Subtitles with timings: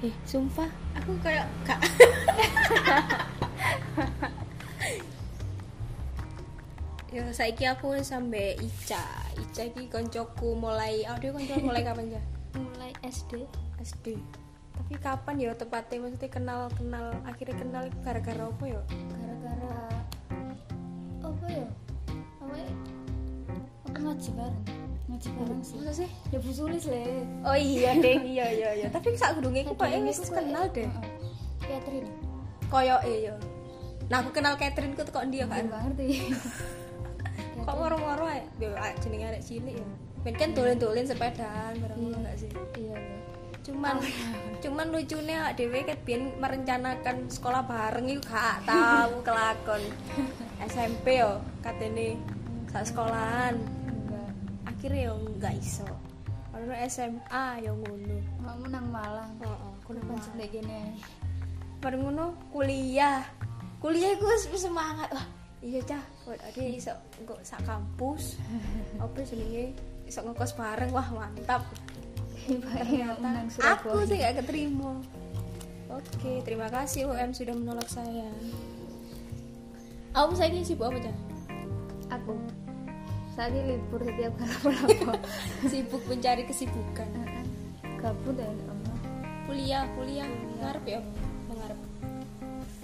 [0.00, 0.64] eh sumpah
[0.96, 1.76] aku kayak gak
[7.10, 9.04] ya saiki aku sampe Ica.
[9.36, 12.22] Ica iki koncoku mulai oh dia koncoku mulai kapan ya
[12.64, 13.44] mulai SD
[13.84, 14.16] SD
[14.80, 16.00] tapi kapan ya tepatnya?
[16.00, 18.80] Maksudnya kenal kenal akhirnya kenal gara-gara apa ya?
[18.88, 19.76] Gara-gara
[21.20, 21.68] apa ya?
[22.40, 22.72] Apa ya?
[23.92, 24.79] Aku ngaji bareng
[25.10, 25.76] ngaji bareng sih.
[25.82, 26.10] Masa sih?
[26.30, 27.26] Ya bu sulis le.
[27.42, 28.86] Oh iya deng iya iya iya.
[28.88, 30.86] Tapi saat gudungnya aku pak wis kenal deh.
[31.60, 32.10] Catherine.
[32.70, 33.34] Koyo iya.
[34.06, 36.06] Nah aku kenal Catherine ku kok dia aku kan nggak ngerti.
[37.60, 38.40] Kok moro-moro ae?
[38.56, 38.72] Ya
[39.04, 39.86] jenenge arek cilik ya
[40.24, 42.16] Ben kan dolen-dolen sepedaan bareng Iya.
[42.16, 42.50] enggak sih?
[42.76, 43.18] Iya iya.
[43.64, 44.00] Cuman
[44.64, 49.82] cuman lucunya awak dhewe ket biyen merencanakan sekolah bareng iku gak tahu kelakon.
[50.64, 52.16] SMP yo katene
[52.72, 53.60] sak sekolahan
[54.80, 55.88] enggak akhirnya yo enggak iso
[56.56, 58.16] ono SMA yo ngono.
[58.40, 59.30] Kamu nang Malang.
[59.36, 60.24] Heeh aku nang Malang.
[60.24, 60.96] sampai gini
[61.84, 63.20] bareng ngono kuliah.
[63.80, 65.12] Kuliah wis semangat.
[65.12, 65.26] Wah
[65.60, 66.00] iya cah.
[66.32, 68.40] Ada iso engko sak kampus.
[69.04, 69.76] Apa jenenge?
[70.08, 70.88] Iso ngekos bareng.
[70.96, 71.60] Wah mantap.
[72.48, 74.96] Ternyata aku sih gak keterima.
[75.92, 78.32] Oke terima kasih UM sudah menolak saya.
[80.16, 81.16] Kamu saya sibuk apa cah?
[82.18, 82.34] Aku
[83.40, 85.16] saat ini libur setiap kali apa-apa
[85.64, 87.08] sibuk mencari kesibukan.
[87.96, 88.92] Gabut ya kamu
[89.48, 90.28] kuliah kuliah.
[90.60, 91.00] Ngarep ya
[91.48, 91.80] mengarep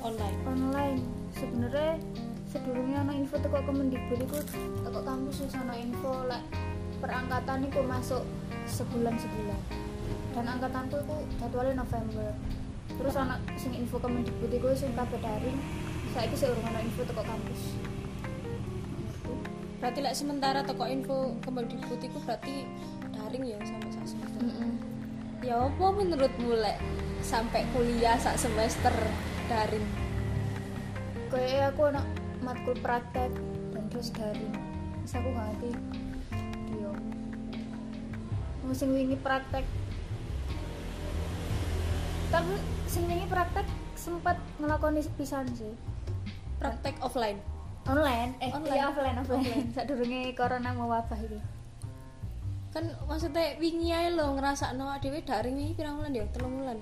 [0.00, 0.36] online.
[0.48, 0.98] Online.
[1.36, 2.00] Sebenarnya
[2.48, 4.40] sebelumnya ana info teko Kemendikbud iku
[4.80, 6.40] teko kampus wis ana info lek
[7.04, 8.24] perangkatan iku masuk
[8.64, 9.60] sebulan sebulan
[10.32, 12.32] dan angkatanku iku jadwalnya November.
[12.96, 15.60] Terus anak sing info Kemendikbud iku sing kabeh daring
[16.16, 17.76] saiki sih urung ana info teko kampus
[19.76, 22.64] berarti lek sementara toko info Kemendikbud itu berarti
[23.12, 24.40] daring ya sampai sak semester.
[25.44, 26.78] Ya apa menurutmu lek
[27.20, 28.92] sampai kuliah sak semester
[29.52, 29.84] daring?
[31.28, 32.06] Kayak aku anak
[32.40, 33.28] matkul praktek
[33.74, 34.54] dan terus daring.
[35.04, 35.70] Terus aku gak ngerti.
[36.72, 36.92] Dia
[38.64, 39.66] musim wingi praktek.
[42.32, 42.54] Tapi
[42.88, 43.66] sing wingi praktek
[43.98, 45.74] sempat ngelakoni pisan sih.
[46.56, 47.55] Praktek offline
[47.86, 48.30] online?
[48.42, 48.74] Eh Online.
[48.74, 49.16] iya offline.
[49.22, 49.66] Offline.
[49.74, 51.38] Saat durunge corona mewabah itu
[52.76, 56.28] kan maksudnya wingi ae lo ngerasa no dhewe daring wingi pirang bulan ya?
[56.28, 56.78] Telung bulan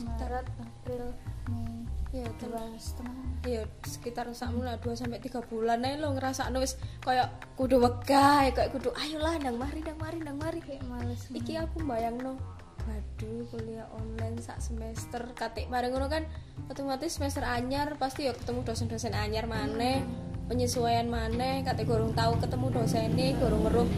[0.00, 1.04] Maret April
[1.52, 1.84] Mei.
[2.16, 3.28] Ya dua setengah.
[3.44, 7.28] Ya sekitar sak mulai 2 sampai 3 bulan ae lo ngerasa wis kayak
[7.60, 10.64] kudu wegah kayak kudu ayolah nang mari nang mari nang mari.
[10.64, 12.40] Kayak males iki aku bayangno
[12.88, 16.24] waduh kuliah online sak semester katik bareng ngono kan.
[16.72, 20.00] Otomatis semester anyar pasti ya ketemu dosen-dosen anyar maneh
[20.44, 23.90] penyesuaian maneh katik gorong tahu ketemu dosennya gorong ngeruh.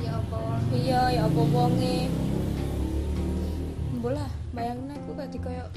[0.00, 0.40] Ya apa?
[0.72, 2.08] Iya ya apa wonge.
[4.00, 5.68] Bolah bayangno aku kayak kayak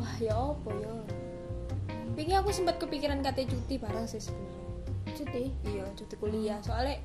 [0.00, 0.94] wah ya apa ya?
[2.16, 4.66] Pingi aku sempat kepikiran kate cuti bareng sih sebenarnya.
[5.14, 5.44] Cuti?
[5.68, 6.58] Iya cuti kuliah.
[6.64, 6.98] Soalnya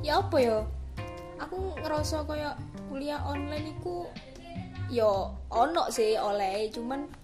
[0.00, 0.58] ya apa ya?
[1.42, 2.54] Aku ngerasa kayak
[2.86, 4.06] kuliah online iku
[4.88, 6.70] yo ono sih oleh.
[6.72, 7.21] Cuman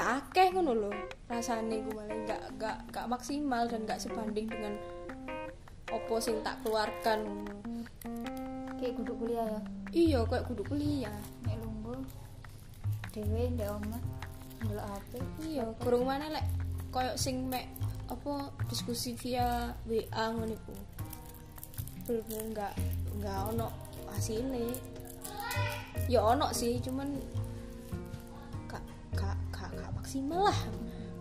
[0.00, 0.90] gak akeh ngono lho
[1.28, 4.80] rasane gue malah gak gak gak maksimal dan gak sebanding dengan
[5.92, 7.44] opo sing tak keluarkan.
[8.80, 9.60] Kayak kudu kuliah ya?
[9.92, 11.18] Iya kayak kudu kuliah.
[11.44, 12.00] Nek lungguh
[13.12, 14.02] dhewe ndek omah
[14.64, 15.10] ndelok HP
[15.44, 16.48] iya kurang mana lek?
[16.88, 17.68] Kayak sing mek
[18.08, 20.74] apa diskusi via WA ngono iku.
[22.08, 22.72] Bener-bener nggak
[23.20, 23.68] nggak ono
[24.08, 24.64] hasilnya.
[26.08, 27.20] Ya ono sih cuman
[30.10, 30.58] maksimal lah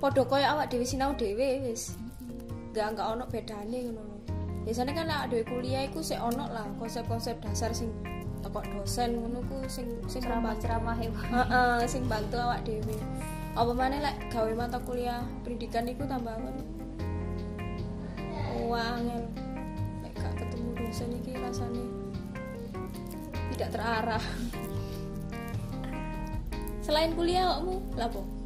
[0.02, 1.94] podo koyo awak dewi sinau dewe wis
[2.74, 4.18] gak gak ono bedane ngono lho.
[4.66, 7.94] biasanya kan awak dewe kuliah iku sik ono lah konsep-konsep dasar sing
[8.42, 12.98] teko dosen ngono ku sing sing ceramah-ceramah ya Heeh, sing bantu awak dhewe.
[13.54, 16.50] Apa maneh lek gawe mata kuliah pendidikan iku tambah apa?
[18.58, 19.30] Wangel.
[20.02, 21.86] Lek gak ketemu dosen iki rasane
[23.54, 24.26] tidak terarah.
[26.90, 28.39] Selain kuliah awakmu lapo?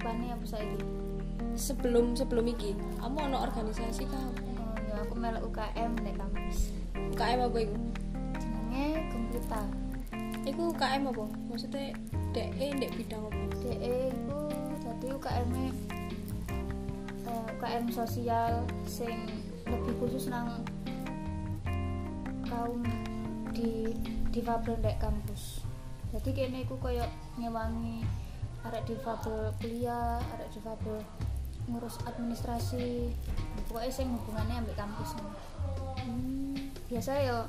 [0.00, 0.80] Ke depannya apa saiki
[1.60, 4.16] Sebelum sebelum iki, kamu ono organisasi kah?
[4.16, 7.76] oh ya aku melok UKM nek kampus UKM apa iku?
[8.40, 9.66] jenenge komputer
[10.48, 11.24] Iku UKM apa?
[11.52, 11.92] Maksudnya
[12.32, 13.44] DE ndek bidang apa?
[13.60, 14.40] DE iku
[14.80, 15.68] dadi UKM -e,
[17.60, 19.28] UKM sosial sing
[19.68, 20.64] lebih khusus nang
[22.48, 22.80] kaum
[23.52, 23.92] di
[24.32, 25.60] difabel ndek kampus
[26.10, 27.04] jadi kene iku koyo
[27.36, 28.02] ngewangi
[28.68, 31.00] arek difabel kuliah arek difabel
[31.70, 33.14] ngurus administrasi.
[33.70, 35.14] Pokoknya sing hubungannya ambek kampus
[36.90, 37.46] biasa ya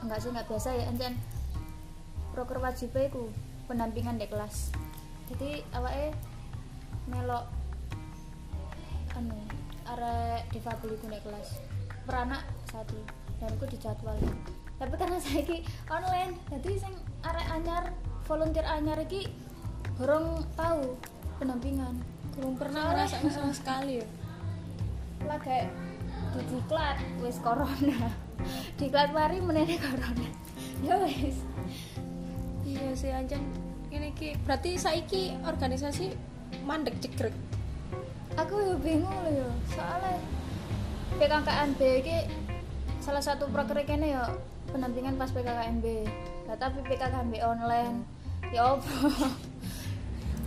[0.00, 0.84] enggak sih enggak biasa ya.
[0.88, 1.14] Encen
[2.32, 3.28] proker wajib iku
[3.68, 4.72] pendampingan di kelas.
[5.28, 6.16] Jadi awake
[7.10, 7.44] melok
[9.18, 9.36] anu
[9.92, 11.60] arek difabel iku nek kelas.
[12.08, 12.42] Peranak
[12.72, 12.98] satu
[13.38, 14.16] dan iku dijadwal.
[14.80, 15.62] Tapi karena saiki
[15.92, 17.84] online jadi sing arek anyar
[18.26, 19.30] volunteer anyar iki
[19.98, 20.96] gorong tahu
[21.38, 21.94] pendampingan.
[22.36, 24.06] Belum pernah ngerasain sama sekali ya.
[25.28, 25.68] Lagi
[26.32, 28.10] di diklat wis corona.
[28.80, 30.28] Diklat mari menene corona?
[30.86, 31.38] Ya wis.
[32.66, 33.42] Iya sih anjan
[33.92, 36.16] ini ki berarti saiki organisasi
[36.64, 37.36] mandek cekrek
[38.40, 40.16] aku ya bingung loh ya soalnya
[41.20, 42.16] PKKMB ini
[43.04, 44.32] salah satu proker kene ya
[44.72, 45.86] pendampingan pas PKKMB
[46.48, 48.08] nah, tapi PKKMB online.
[48.52, 48.88] Ya apa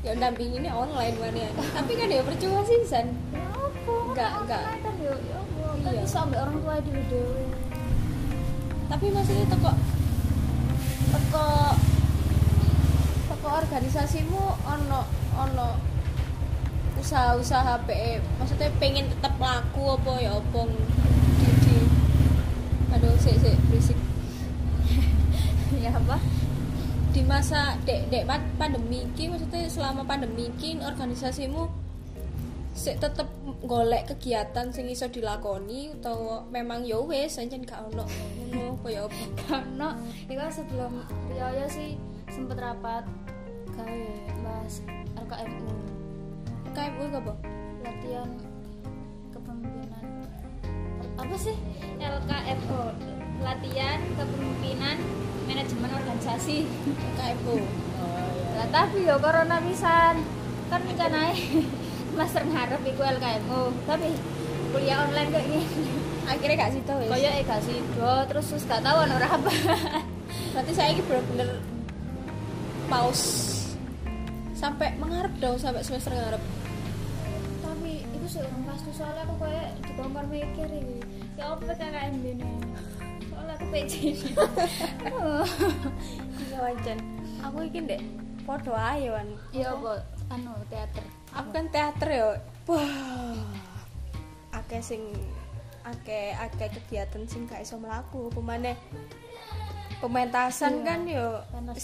[0.06, 1.50] ya dampinginnya online kan ya.
[1.74, 3.10] Tapi kan ya percuma sih san.
[3.34, 3.94] Ya apa?
[4.14, 4.64] Enggak, enggak.
[4.80, 5.40] kan ya ya
[5.84, 6.02] kan Iya.
[6.02, 7.44] bisa ambil orang tua dulu dewe
[8.86, 9.72] tapi maksudnya teko
[11.10, 11.48] teko
[13.30, 15.02] teko organisasimu ono
[15.36, 15.68] ono
[16.98, 20.62] usaha-usaha PE maksudnya pengen tetap laku apa ya apa
[21.38, 21.78] di, di
[22.90, 24.00] aduh sik sik berisik.
[25.86, 26.18] Ya apa
[27.16, 31.72] di masa dek dek pa- pandemi ki maksudnya selama pandemi ki organisasimu
[32.76, 33.24] sik tetep
[33.64, 38.04] golek kegiatan sing iso dilakoni utawa memang ya wis ancen gak ono
[38.52, 38.88] ngono apa?
[38.92, 39.96] Ya apa
[40.28, 40.92] itu kan sebelum
[41.32, 41.96] Rioyo sih
[42.28, 43.08] sempet rapat
[43.72, 44.08] gawe
[44.44, 44.84] bahas
[45.16, 45.72] LKMU
[46.76, 47.34] kayak gue gak apa?
[47.88, 48.30] Latihan
[49.32, 50.06] kepemimpinan.
[51.16, 51.56] Apa sih?
[51.96, 54.98] LKFO latihan kepemimpinan
[55.50, 56.68] manajemen organisasi.
[57.18, 57.66] Kayak gue
[58.56, 60.24] lah tapi yo corona pisan.
[60.72, 61.36] Kan rencananya
[62.18, 64.16] master ngarep iku LKMU tapi
[64.72, 65.64] kuliah online kayak gini
[66.32, 67.10] akhirnya gak situ wis.
[67.12, 69.52] Kaya gak sido terus terus gak tau ora apa.
[70.56, 71.50] Berarti saya ini bener-bener
[72.88, 73.28] pause
[74.56, 76.42] sampai mengarep dong sampai semester ngarep.
[77.62, 80.98] Tapi itu sih orang pasti soalnya aku kayak dikongkon mikir iki.
[81.36, 82.52] Ya apa nih soalnya
[83.74, 85.24] aku
[86.46, 87.00] iya wajan.
[87.42, 88.02] Aku iki dek
[88.46, 89.28] podo ayo wan.
[89.52, 90.06] Ya apa?
[90.30, 91.06] Anu teater.
[91.34, 92.26] Aku kan teater ya
[92.70, 93.42] wah.
[94.54, 95.02] Akeh sing
[95.86, 98.30] akeh akeh kegiatan sing gak iso mlaku.
[98.32, 98.78] Pemane
[100.00, 100.86] pementasan Iya.
[100.86, 101.28] kan yo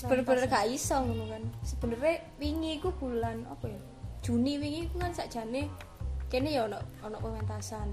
[0.07, 1.43] bener-bener gak iso ngono kan.
[1.65, 3.81] Sebenarnya wingi iku bulan apa ya
[4.21, 5.65] Juni wingi iku kan sakjane
[6.29, 7.89] kene ya ono ono pementasan.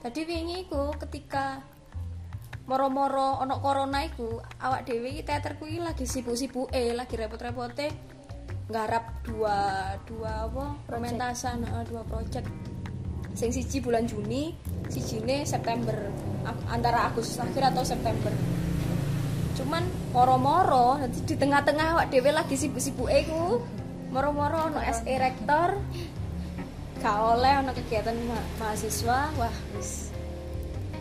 [0.00, 1.60] Tadi wingi iku ketika
[2.66, 7.86] moro-moro ono corona iku awak dhewe iki teater kuwi lagi sibuk-sibuke lagi repot-repote
[8.66, 9.58] nggarap dua
[10.02, 12.50] dua apa pementasan dua project.
[13.38, 14.50] Sing siji bulan Juni
[14.90, 15.94] sijine September
[16.66, 18.34] antara Agustus akhir atau September.
[19.54, 23.62] Cuman moro-moro nanti di tengah-tengah awak dhewe lagi sibuk-sibuk iku
[24.10, 25.78] moro-moro ono SE rektor
[26.98, 30.10] gak oleh ono kegiatan ma- mahasiswa wah wis.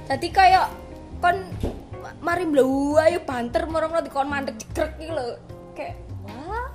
[0.05, 0.84] Tadi kayak
[1.25, 1.37] kon
[2.05, 5.41] ma- mari mblewu ayo banter moro-moro dikon mandek cekrek iki lho.
[5.73, 5.97] Kayak
[6.29, 6.69] wah.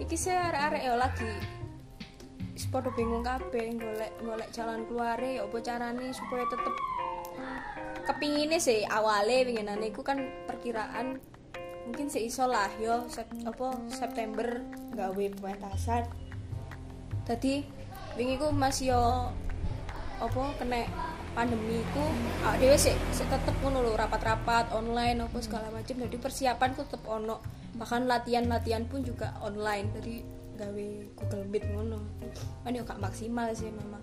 [0.00, 1.32] Iki saya arek-arek ya lagi
[2.70, 6.74] padha bingung kabeh golek golek jalan keluare ya apa carane supaya tetep
[8.06, 11.18] kepingine sih awale winginane iku kan perkiraan
[11.88, 14.62] mungkin seiso lah yo sep- apa September
[14.94, 16.06] gawe pementasan.
[17.26, 17.66] Tadi
[18.14, 19.02] wingi ku masih yo
[20.22, 20.86] apa kena
[21.30, 22.02] pandemi ku
[22.42, 26.82] awak dhewe sik sik tetep ngono lho rapat-rapat online apa segala macam jadi persiapan ku
[26.82, 27.38] tetep ono.
[27.70, 29.94] Bahkan latihan-latihan pun juga online.
[29.94, 30.14] Jadi
[30.58, 31.98] gawe Google Meet ngono.
[32.66, 34.02] Kan yo gak maksimal sih memang.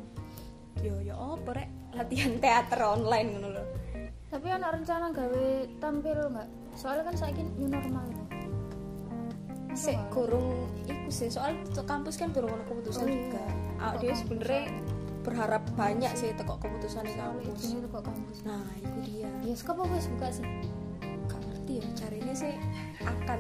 [0.79, 3.63] Yo yo apa rek latihan teater online ngono lho.
[4.27, 5.45] Tapi anak rencana gawe
[5.79, 6.49] tampil nggak?
[6.75, 8.07] Soalnya kan saya new normal.
[9.77, 11.29] Sik kurung iku sih.
[11.29, 11.53] Soal
[11.85, 13.19] kampus kan durung ono keputusan Oh, iya.
[13.29, 13.43] juga.
[13.77, 14.63] Awak dhewe sebenarnya
[15.27, 17.75] berharap banyak sih teko keputusan kampus.
[17.75, 18.47] Ini tuh kok kampus.
[18.47, 19.27] Nah itu dia.
[19.43, 20.47] Bioskop apa wis buka sih?
[21.27, 22.55] Gak ngerti ya caranya sih
[23.03, 23.39] akan.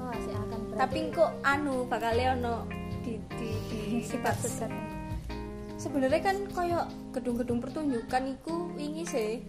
[0.00, 2.64] Oh sih akan tapi kok anu bakal ono
[3.04, 4.72] di di di sifat sekat
[5.76, 9.44] sebenarnya kan koyo gedung-gedung pertunjukan iku wingi sih.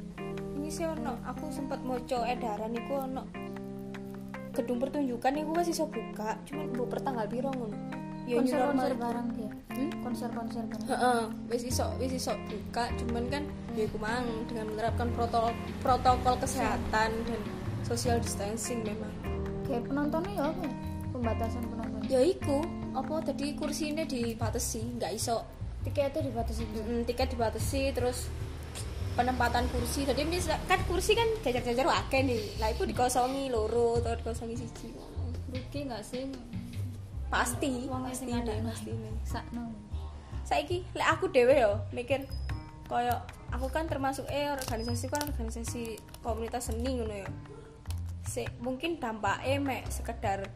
[0.59, 1.23] Ini sih ono.
[1.23, 3.23] Aku sempat moco edaran iku ono.
[4.51, 8.71] Gedung pertunjukan iku masih iso buka cuman bu pertanggal piro ngono ya new konser normal.
[8.71, 9.01] konser itu.
[9.01, 9.51] bareng dia?
[9.71, 9.91] Hmm?
[10.03, 10.87] konser konser bareng.
[10.87, 15.51] Heeh, wis iso wis iso buka cuman kan ya iku mang dengan menerapkan protokol
[15.81, 17.41] protokol kesehatan dan
[17.81, 19.11] social distancing memang.
[19.65, 20.67] Kayak penontonnya ya apa?
[21.11, 22.59] Pembatasan penonton ya iku
[22.91, 25.41] apa tadi kursinya dibatasi nggak iso.
[25.81, 26.61] Tiketnya dibatasi?
[26.61, 28.29] Mm, tiket dibatasi terus
[29.17, 30.05] penempatan kursi.
[30.05, 32.61] Jadi mis- kan kursi kan jajar-jajar akeh nih.
[32.61, 34.93] Lah itu dikosongi loro atau dikosongi siji.
[35.51, 36.29] Rugi nggak sih
[37.31, 37.87] pasti.
[37.87, 38.69] Wong sing ada ada.
[38.69, 38.91] pasti
[39.23, 39.71] sakno.
[40.43, 42.27] Saiki lek aku dewe yo mikir
[42.91, 43.15] koyo
[43.55, 47.29] aku kan termasuk eh organisasi kan organisasi komunitas seni ngono ya
[48.27, 50.51] si mungkin dampaknya mek sekedar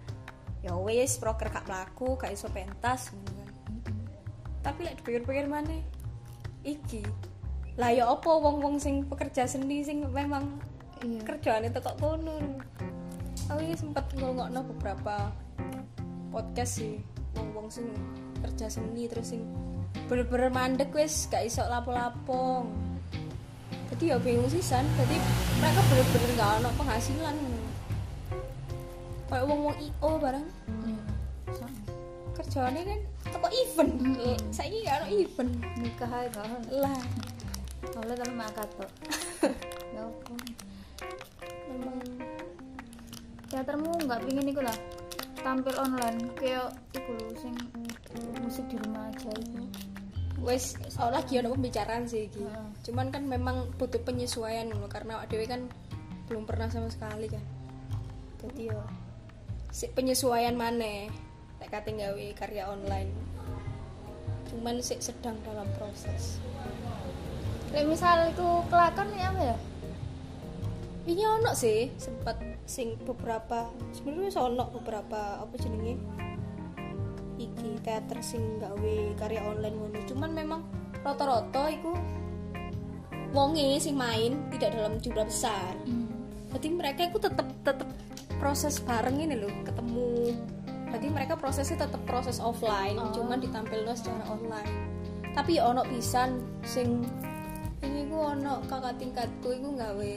[0.59, 3.51] ya wis proker gak mlaku gak iso pentas ngono kan.
[4.67, 5.79] Tapi lek dipikir-pikir mana
[6.67, 7.07] iki
[7.75, 10.59] lah ya apa wong-wong sing pekerja seni sing memang
[11.03, 11.19] iya.
[11.23, 12.39] kerjaan itu kok kono?
[13.51, 15.29] Aku ini sempat ngomongno beberapa
[16.35, 16.99] podcast sih.
[17.39, 17.87] Wong-wong sing
[18.43, 19.47] kerja seni terus sing
[20.11, 22.67] bener-bener mandek wis gak iso lapo-lapo
[23.95, 25.15] jadi ya bingung sisan jadi
[25.63, 27.35] mereka bener-bener gak ada penghasilan.
[29.31, 30.47] Kayak wong-wong IO bareng.
[31.55, 31.83] Sakno.
[32.35, 32.99] kerjaannya kan
[33.31, 33.91] toko event.
[33.95, 34.35] Mm-mm.
[34.51, 35.51] saya ini gak ada event.
[35.79, 36.99] Nikah aja gak lah.
[37.95, 38.91] Oleh tapi makat kok
[39.95, 40.39] ya ampun.
[41.71, 41.99] Memang
[43.47, 44.75] teatermu nggak pingin iku lah
[45.45, 47.53] tampil online kayak iku lho sing
[48.41, 49.61] musik di rumah aja itu
[50.41, 52.41] wes oh lagi ada pembicaraan sih iki.
[52.41, 52.67] Heeh.
[52.89, 55.69] cuman kan memang butuh penyesuaian loh karena dewe kan
[56.25, 57.41] belum pernah sama sekali kan.
[58.41, 58.81] Jadi yo
[59.69, 61.09] si penyesuaian mana
[61.61, 63.13] tak kate gawe karya online.
[64.49, 66.41] Cuman sih sedang dalam proses.
[67.69, 69.57] Kayak misal itu kelakon ya apa ya?
[71.05, 76.01] Ini ono sih sempat sing beberapa sebenarnya wis ono beberapa apa jenenge?
[77.37, 79.99] Iki teater sing gawe karya online ngono.
[80.09, 80.61] Cuman memang
[81.05, 81.93] rata-rata iku
[83.31, 85.77] wonge sing main tidak dalam jumlah besar.
[86.55, 87.89] Jadi mereka itu tetap tetap
[88.41, 90.33] proses bareng ini loh ketemu.
[90.95, 93.11] Jadi mereka prosesnya tetap proses offline Oh.
[93.11, 94.71] cuman ditampilkan secara online.
[95.35, 97.03] Tapi ya ono pisan sing
[97.83, 100.15] ini ku ono kakak tingkatku iku gawe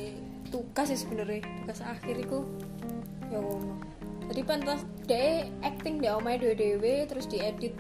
[0.48, 2.44] tugas sih sebenarnya tugas akhir iku.
[3.28, 3.76] Ya ono
[4.28, 7.72] jadi pentas de acting de omae dewe dewe terus diedit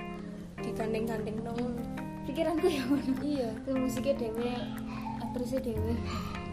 [0.64, 1.76] digandeng-gandeng nong.
[2.24, 3.48] Pikiranku ya ngono iya.
[3.64, 4.52] Itu musiknya dewe
[5.18, 5.92] aktrisnya dewe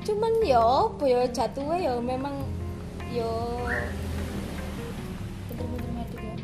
[0.06, 2.36] cuman ya apa ya jatuhnya ya memang
[3.10, 3.26] ya
[5.50, 6.36] pinter-pinter ngedit ya?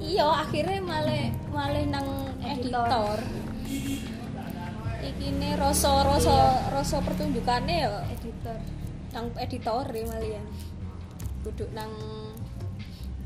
[0.00, 2.08] Iya akhirnya malah malah nang
[2.40, 3.20] editor, Editor.
[5.04, 6.72] iki ne rasa rasa Iya.
[6.72, 7.94] rasa pertunjukannya ya.
[8.16, 8.56] Editor
[9.16, 10.44] nang editor ya malian
[11.40, 11.88] duduk nang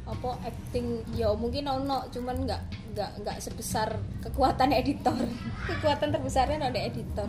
[0.06, 1.02] apa acting.
[1.18, 2.62] Ya mungkin ono cuman nggak
[2.94, 5.18] nggak nggak sebesar kekuatan editor.
[5.70, 7.26] Kekuatan terbesarnya ada editor.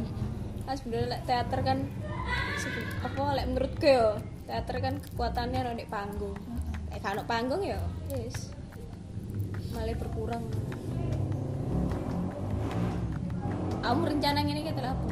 [0.70, 1.90] Kan sebenarnya teater kan
[3.02, 4.14] apa lek menurutku ya
[4.46, 6.38] teater kan kekuatannya ada panggung.
[6.94, 7.82] Eh kalau panggung ya
[8.14, 8.54] yes
[9.74, 10.46] malah berkurang.
[13.82, 15.10] Kamu rencana ini kita apa?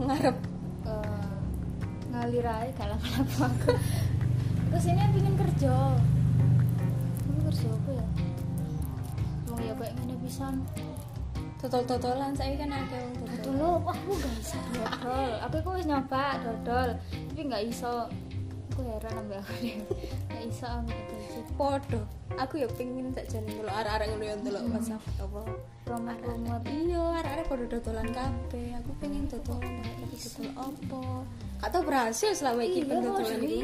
[0.00, 0.55] Ngarep
[2.16, 3.76] ngalir aja gak lama-lama aku
[4.66, 5.76] ke sini pengen kerja.
[7.28, 8.06] Aku kerja apa ya?
[9.46, 10.54] Mau ya kayak ngene pisan.
[11.60, 15.32] Totol-totolan saya kan ada yang totol dulu wah aku gak bisa dodol.
[15.44, 18.08] Aku itu wis nyoba dodol tapi gak iso.
[18.72, 19.76] Aku heran ambil aku deh
[20.32, 21.42] gak iso ambil dodol sih.
[21.56, 22.00] Podo.
[22.36, 25.40] Aku ya pengen tak jadi dulu arah-arah ngono yang dulu WhatsApp apa.
[25.84, 26.95] Promo-promo iya
[27.46, 28.74] podo dodolan kabeh.
[28.82, 31.02] Aku pengen dodolan kayak dodol apa?
[31.62, 33.60] Gak tau berhasil selama ini iya pengen mau dodolan jadi ini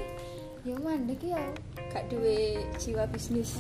[0.63, 1.43] ya mandek ya.
[1.91, 3.59] Gak duwe jiwa bisnis.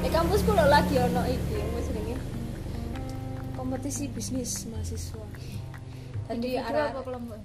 [0.00, 2.16] Di kampus pun lagi ono iki apa jenenge?
[3.58, 5.26] Kompetisi bisnis mahasiswa.
[6.30, 7.38] Tadi arah apa kelompok?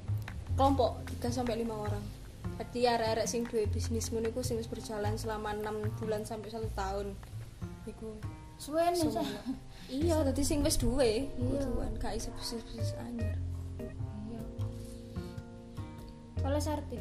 [0.54, 0.92] Kelompok
[1.26, 2.04] 3 sampai 5 orang.
[2.62, 6.70] Jadi arek-arek sing duwe bisnis ngono iku sing wis berjalan selama 6 bulan sampai 1
[6.78, 7.18] tahun.
[7.90, 8.14] Iku.
[8.62, 8.78] Sa?
[9.92, 11.28] Iya dadi sing wis duwe.
[11.28, 11.60] Iya.
[11.68, 13.36] kuduan gak iso bisnis-bisnis anyar.
[13.78, 13.92] Iya.
[16.48, 16.98] Oleh sarti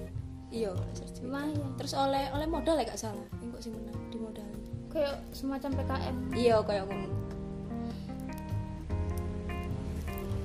[0.50, 1.70] iya oleh lumayan.
[1.78, 3.26] Terus oleh oleh modal ya gak salah?
[3.38, 4.46] Engko sing menang di modal.
[4.90, 7.08] Kayak semacam PKM iya kayak ngono.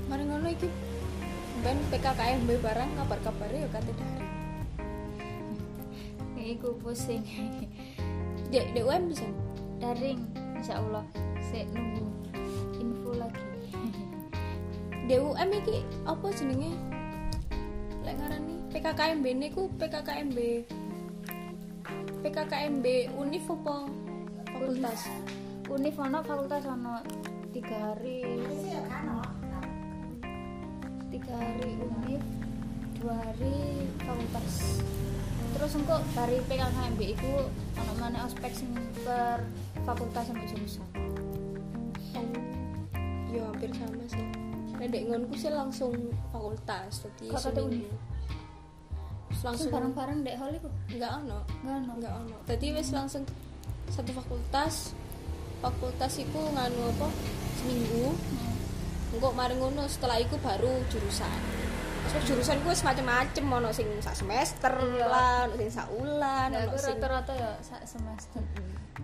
[0.05, 0.69] Mari ngono iki.
[1.65, 4.25] Ben PKKMB barang kabar-kabarnya ya kate dari
[6.37, 7.25] kayak iku pusing.
[8.53, 9.25] Dek dek UM bisa?
[9.81, 10.21] Daring
[10.61, 11.01] insya Allah.
[11.41, 12.24] Saya nunggu
[13.17, 13.43] lagi.
[15.05, 16.71] DUM iki apa jenenge?
[18.01, 20.37] Lek ngarani PKKMB niku PKKMB
[22.25, 22.85] PKKMB
[23.17, 23.85] Unif apa
[24.49, 25.01] fakultas?
[25.69, 27.01] univ ono fakultas ono.
[27.53, 28.21] Tiga hari.
[31.09, 32.23] Tiga hari univ
[32.99, 33.55] dua hari
[34.03, 34.81] fakultas.
[35.55, 37.33] Terus engkau dari PKKMB itu
[37.79, 38.69] ono mana ospek sing
[39.01, 39.41] per
[39.87, 40.85] fakultas sampai jurusan?
[40.85, 41.04] Oh, ya
[43.65, 44.25] hampir sama sih.
[44.75, 45.91] Nek dek ngonku sih langsung
[46.29, 47.81] fakultas Kok uni?
[47.81, 47.93] seminggu
[49.45, 50.69] langsung bareng-bareng dek hall iku?
[50.89, 51.39] Enggak ono.
[51.61, 51.91] Enggak ono.
[51.97, 52.37] Enggak ono.
[52.45, 53.23] Tadi wis langsung
[53.89, 54.93] satu fakultas.
[55.61, 57.07] Fakultas iku nganu apa?
[57.61, 58.13] Seminggu.
[58.13, 58.53] Hmm.
[59.15, 61.39] engko mari ngono setelah iku baru jurusan.
[62.05, 65.07] Terus jurusan gue semacam-macam ono sing sak semester Iya.
[65.07, 68.43] lah ono sing sak ulan Nah, ono sing rata-rata ya sak semester.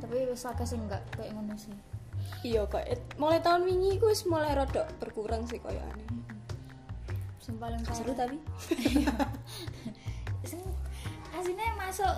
[0.03, 1.71] Tapi wis akeh sing enggak kayak ngono sih
[2.41, 2.83] iya kok.
[2.85, 6.21] Eh, mulai tahun wingi gue mulai rodok berkurang sih koyo aneh
[7.41, 8.37] sing paling seru parah tapi.
[10.49, 10.61] Sing
[11.33, 12.15] aslinya masuk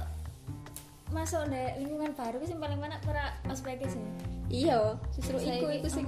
[1.15, 4.03] masuk di lingkungan baru sing paling mana para ospek sih.
[4.51, 6.05] Iya justru iku iku sing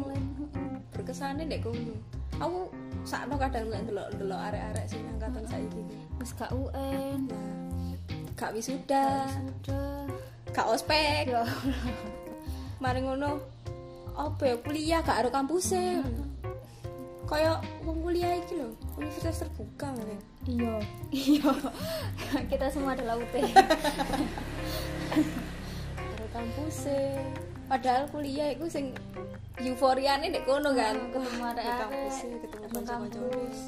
[0.92, 1.96] berkesannya dek kono
[2.40, 2.68] aku
[3.08, 5.96] sakno kadang ndelok ndelok arek-arek sing angkatan saiki iki.
[6.20, 7.32] wis gak UN.
[7.32, 7.96] Nah
[8.36, 9.32] gak wisuda.
[10.52, 11.32] Gak ospek.
[11.32, 11.48] Ya
[12.84, 13.40] mari ngono
[14.16, 16.04] apa ya kuliah gak ada kampusnya.
[17.26, 18.70] Kaya wong kuliah iki lho
[19.02, 20.06] universitas terbuka kan
[20.46, 20.78] iya.
[21.10, 21.52] Iya.
[22.52, 23.34] Kita semua adalah UT.
[25.98, 27.26] Ada kampusnya.
[27.66, 28.94] Padahal kuliah itu sing
[29.58, 30.94] euforiane dek kono kan.
[31.10, 33.60] Ketemu Wah, arek-arek, di kampusnya ketemu ketemu kampus.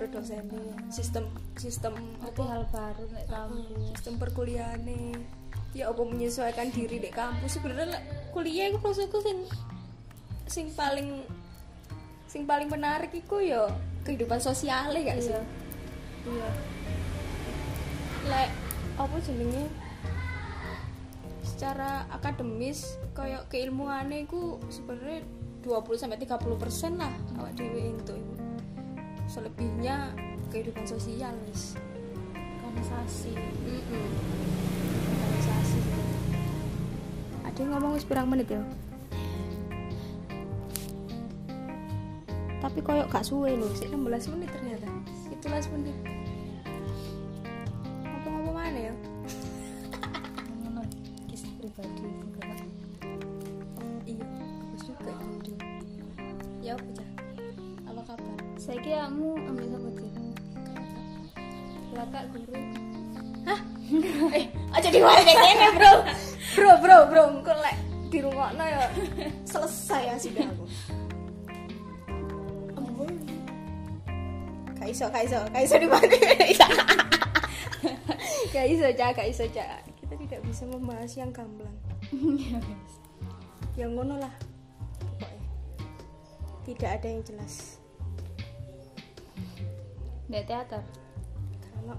[0.00, 1.28] dosennya sistem
[1.60, 1.92] sistem
[2.24, 4.00] Nanti hal baru nek kampus.
[4.00, 5.12] sistem perkuliahannya
[5.76, 7.58] ya apa menyesuaikan diri di kampus.
[7.58, 8.00] Sebenarnya
[8.32, 9.44] kuliah itu maksudku sing
[10.50, 11.22] sing paling
[12.26, 13.70] sing paling menarik iku ya
[14.02, 15.30] kehidupan sosialnya gak sih?
[15.30, 15.42] Iya.
[16.26, 16.50] Iya.
[18.26, 18.50] Lek
[18.98, 19.70] apa jenenge?
[21.46, 25.22] Secara akademis kayak keilmuannya iku sebenarnya
[25.62, 28.16] 20 sampai 30 persen lah awak dhewe itu
[29.30, 30.10] selebihnya
[30.50, 31.78] kehidupan sosial wis.
[32.66, 33.38] Organisasi.
[33.38, 34.06] Mm-mm.
[35.14, 35.80] organisasi.
[37.46, 38.62] Ada yang ngomong wis pirang menit ya
[42.60, 44.86] tapi koyok gak suwe loh sih 16 menit ternyata.
[45.32, 45.96] 17 menit.
[48.04, 48.94] Apa ngomong mana ya?
[50.60, 50.84] Ngono.
[51.32, 52.60] Kisah pribadi enggak
[54.04, 54.28] iya
[54.76, 55.12] bagus juga.
[56.60, 57.10] Ya apa Cah?
[57.88, 58.36] apa kabar?
[58.60, 60.10] Saya kira kamu ambil sama sih
[61.90, 62.54] Laka guru
[64.30, 65.59] eh aja diwali kayak gini
[75.00, 76.12] iso gak iso gak iso di mana
[78.52, 79.80] gak iso cak gak iso cak.
[79.96, 81.72] Kita tidak bisa membahas yang gamblang.
[83.80, 84.34] Yang ngono lah
[85.00, 85.48] pokoknya.
[86.68, 87.80] Tidak ada yang jelas.
[90.28, 90.84] Nek teater,
[91.64, 91.96] karena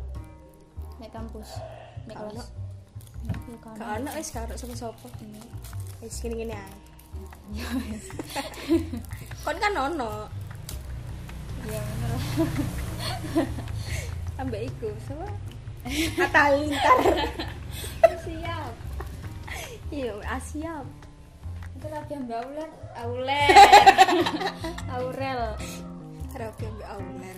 [1.01, 1.57] nek kampus,
[2.05, 2.53] nek kelas.
[3.25, 3.33] Ya
[3.81, 5.09] gak ada wis gak ada sapa-sapa.
[6.05, 6.77] Wis gini-gini aja
[9.41, 10.29] kon kan ono.
[11.65, 12.89] Iya bener lah.
[14.41, 15.27] ambek iku sama
[16.21, 16.97] Atalintar
[18.21, 18.73] Siap.
[19.89, 20.85] iya asiap
[21.81, 23.47] Itu lagi ambil auler, auler.
[24.95, 25.41] Aurel.
[26.37, 27.37] rapi ambek auler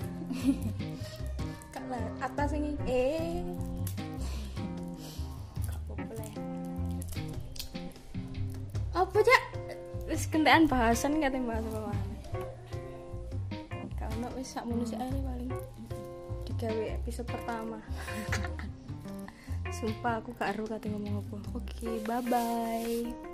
[1.73, 2.75] kak lah atas ini?
[2.85, 3.41] Eh
[8.93, 9.43] apa cak?
[10.05, 12.12] Wis kendaraan bahasan kata bahas apa mana kalau
[14.43, 15.55] wis sak manusia aja paling.
[16.43, 17.79] Digawe episode pertama.
[19.79, 21.37] Sumpah aku gak aru kata ngomong apa.
[21.55, 23.32] Oke bye bye